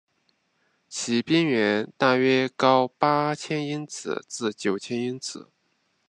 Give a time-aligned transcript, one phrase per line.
[0.89, 5.45] 其边缘大约高八千英尺至九千英尺。